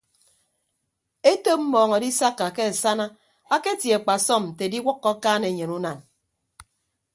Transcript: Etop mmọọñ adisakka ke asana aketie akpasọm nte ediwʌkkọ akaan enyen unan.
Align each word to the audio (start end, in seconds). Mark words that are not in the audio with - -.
Etop 1.31 1.59
mmọọñ 1.63 1.91
adisakka 1.97 2.45
ke 2.55 2.63
asana 2.71 3.05
aketie 3.55 3.95
akpasọm 3.99 4.43
nte 4.49 4.63
ediwʌkkọ 4.67 5.09
akaan 5.15 5.43
enyen 5.49 5.71
unan. 5.77 5.97